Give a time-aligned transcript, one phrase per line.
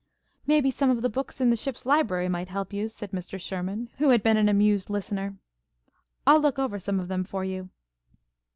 [0.47, 3.39] "Maybe some of the books in the ship's library might help you," said Mr.
[3.39, 5.37] Sherman, who had been an amused listener.
[6.25, 7.69] "I'll look over some of them for you."